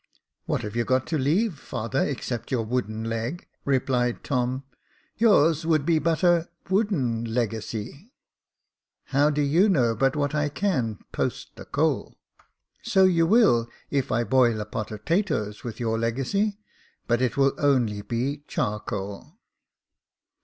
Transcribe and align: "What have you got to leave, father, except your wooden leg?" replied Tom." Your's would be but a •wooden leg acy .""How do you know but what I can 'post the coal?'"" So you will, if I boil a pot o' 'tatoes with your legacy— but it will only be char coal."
"What 0.47 0.63
have 0.63 0.75
you 0.75 0.83
got 0.83 1.05
to 1.09 1.17
leave, 1.19 1.59
father, 1.59 2.03
except 2.03 2.49
your 2.51 2.63
wooden 2.65 3.03
leg?" 3.03 3.47
replied 3.73 4.23
Tom." 4.23 4.63
Your's 5.19 5.63
would 5.63 5.85
be 5.85 5.99
but 5.99 6.23
a 6.23 6.49
•wooden 6.69 7.27
leg 7.31 7.51
acy 7.51 8.09
.""How 9.13 9.29
do 9.29 9.43
you 9.43 9.69
know 9.69 9.93
but 9.93 10.15
what 10.15 10.33
I 10.33 10.49
can 10.49 10.97
'post 11.11 11.55
the 11.55 11.65
coal?'"" 11.65 12.15
So 12.81 13.03
you 13.05 13.27
will, 13.27 13.69
if 13.91 14.11
I 14.11 14.23
boil 14.23 14.59
a 14.59 14.65
pot 14.65 14.91
o' 14.91 14.97
'tatoes 14.97 15.63
with 15.63 15.79
your 15.79 15.99
legacy— 15.99 16.57
but 17.07 17.21
it 17.21 17.37
will 17.37 17.53
only 17.59 18.01
be 18.01 18.43
char 18.47 18.79
coal." 18.79 19.37